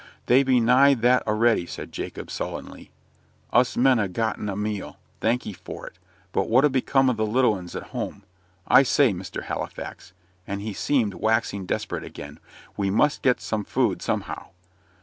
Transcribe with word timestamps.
"They 0.25 0.41
be 0.41 0.59
nigh 0.59 0.95
that 0.95 1.21
a'ready," 1.27 1.67
said 1.67 1.91
Jacob, 1.91 2.31
sullenly. 2.31 2.89
"Us 3.53 3.77
men 3.77 3.99
ha' 3.99 4.11
gotten 4.11 4.49
a 4.49 4.55
meal, 4.55 4.97
thankee 5.19 5.53
for 5.53 5.85
it; 5.85 5.99
but 6.31 6.49
what'll 6.49 6.71
become 6.71 7.07
o' 7.07 7.13
the 7.13 7.23
little 7.23 7.53
'uns 7.53 7.75
at 7.75 7.83
home? 7.93 8.23
I 8.67 8.81
say, 8.81 9.13
Mr. 9.13 9.43
Halifax," 9.43 10.13
and 10.47 10.59
he 10.59 10.73
seemed 10.73 11.13
waxing 11.13 11.67
desperate 11.67 12.03
again, 12.03 12.39
"we 12.75 12.89
must 12.89 13.21
get 13.21 13.39
some 13.39 13.63
food 13.63 14.01
somehow." 14.01 14.47